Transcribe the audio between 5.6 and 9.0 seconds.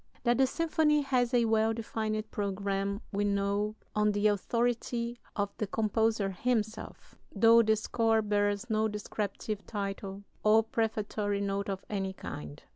composer himself, though the score bears no